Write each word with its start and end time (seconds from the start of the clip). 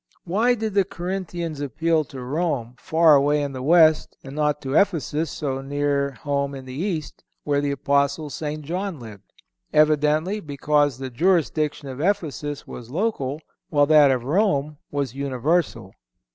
Why 0.23 0.55
did 0.55 0.73
the 0.73 0.83
Corinthians 0.83 1.61
appeal 1.61 2.03
to 2.05 2.23
Rome, 2.23 2.73
far 2.79 3.13
away 3.13 3.43
in 3.43 3.51
the 3.51 3.61
West, 3.61 4.17
and 4.23 4.35
not 4.35 4.59
to 4.63 4.73
Ephesus, 4.73 5.29
so 5.29 5.61
near 5.61 6.13
home 6.23 6.55
in 6.55 6.65
the 6.65 6.73
East, 6.73 7.23
where 7.43 7.61
the 7.61 7.69
Apostle 7.69 8.31
St. 8.31 8.65
John 8.65 8.97
still 8.97 9.09
lived? 9.11 9.31
Evidently 9.71 10.39
because 10.39 10.97
the 10.97 11.11
jurisdiction 11.11 11.87
of 11.87 12.01
Ephesus 12.01 12.65
was 12.65 12.89
local, 12.89 13.41
while 13.69 13.85
that 13.85 14.09
of 14.09 14.23
Rome 14.23 14.77
was 14.89 15.13
universal. 15.13 15.93